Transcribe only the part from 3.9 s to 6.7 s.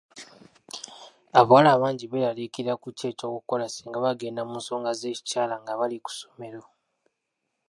bagenda mu nsonga z'ekikyala nga bali ku ssomero.